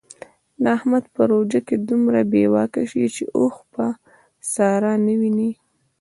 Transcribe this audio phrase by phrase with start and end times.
[0.75, 3.85] احمد په روژه کې دومره بې واکه شي چې اوښ په
[4.53, 5.51] ساره نه ویني.